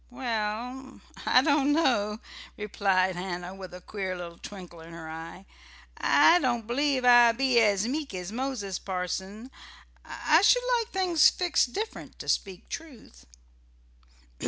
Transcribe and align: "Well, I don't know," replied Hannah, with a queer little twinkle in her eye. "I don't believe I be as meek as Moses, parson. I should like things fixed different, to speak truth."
"Well, 0.09 0.99
I 1.27 1.43
don't 1.43 1.71
know," 1.73 2.21
replied 2.57 3.15
Hannah, 3.15 3.53
with 3.53 3.71
a 3.71 3.81
queer 3.81 4.15
little 4.17 4.39
twinkle 4.39 4.81
in 4.81 4.93
her 4.93 5.07
eye. 5.07 5.45
"I 5.95 6.39
don't 6.39 6.65
believe 6.65 7.05
I 7.05 7.33
be 7.33 7.59
as 7.59 7.87
meek 7.87 8.11
as 8.15 8.31
Moses, 8.31 8.79
parson. 8.79 9.51
I 10.03 10.41
should 10.41 10.63
like 10.79 10.87
things 10.89 11.29
fixed 11.29 11.73
different, 11.73 12.17
to 12.17 12.27
speak 12.27 12.67
truth." 12.67 13.27